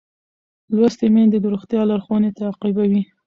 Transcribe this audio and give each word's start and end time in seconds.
لوستې 0.75 1.07
میندې 1.13 1.37
د 1.41 1.45
روغتیا 1.53 1.81
لارښوونې 1.89 2.29
تعقیبوي. 2.39 3.01